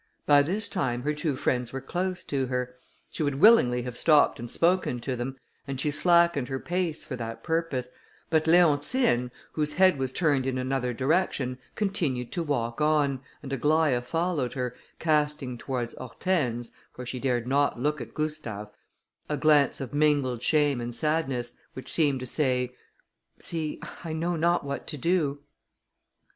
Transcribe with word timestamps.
By 0.25 0.41
this 0.41 0.67
time 0.67 1.03
her 1.03 1.13
two 1.13 1.35
friends 1.35 1.71
were 1.71 1.79
close 1.79 2.23
to 2.23 2.47
her; 2.47 2.73
she 3.11 3.21
would 3.21 3.35
willingly 3.35 3.83
have 3.83 3.95
stopped 3.95 4.39
and 4.39 4.49
spoken 4.49 4.99
to 5.01 5.15
them, 5.15 5.37
and 5.67 5.79
she 5.79 5.91
slackened 5.91 6.47
her 6.47 6.59
pace 6.59 7.03
for 7.03 7.15
that 7.17 7.43
purpose, 7.43 7.89
but 8.31 8.47
Leontine, 8.47 9.29
whose 9.51 9.73
head 9.73 9.99
was 9.99 10.11
turned 10.11 10.47
in 10.47 10.57
another 10.57 10.91
direction, 10.91 11.59
continued 11.75 12.31
to 12.31 12.41
walk 12.41 12.81
on, 12.81 13.19
and 13.43 13.51
Aglaïa 13.51 14.03
followed 14.03 14.53
her, 14.53 14.73
casting 14.97 15.55
towards 15.55 15.93
Hortense, 15.93 16.71
for 16.91 17.05
she 17.05 17.19
dared 17.19 17.45
not 17.47 17.79
look 17.79 18.01
at 18.01 18.15
Gustave, 18.15 18.69
a 19.29 19.37
glance 19.37 19.79
of 19.79 19.93
mingled 19.93 20.41
shame 20.41 20.81
and 20.81 20.95
sadness, 20.95 21.51
which 21.73 21.93
seemed 21.93 22.21
to 22.21 22.25
say, 22.25 22.73
"See, 23.37 23.79
I 24.03 24.13
know 24.13 24.35
not 24.35 24.65
what 24.65 24.87
to 24.87 24.97
do." 24.97 25.41